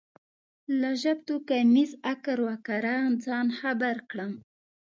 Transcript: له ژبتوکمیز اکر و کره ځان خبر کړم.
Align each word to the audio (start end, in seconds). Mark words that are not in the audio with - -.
له 0.79 0.89
ژبتوکمیز 1.01 1.91
اکر 2.13 2.37
و 2.47 2.49
کره 2.67 2.95
ځان 3.25 3.47
خبر 3.59 3.95
کړم. 4.09 4.33